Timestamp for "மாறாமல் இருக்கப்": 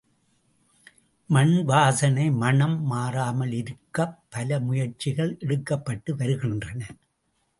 2.85-4.17